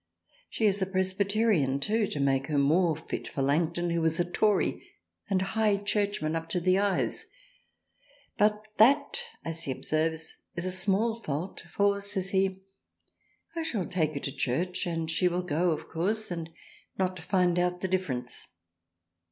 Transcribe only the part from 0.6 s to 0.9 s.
is a